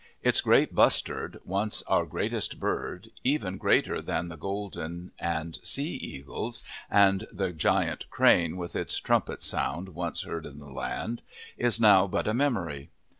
[0.23, 6.63] Its great bustard, once our greatest bird even greater than the golden and sea eagles
[6.89, 11.21] and the "giant crane" with its "trumpet sound" once heard in the land
[11.55, 12.89] is now but a memory.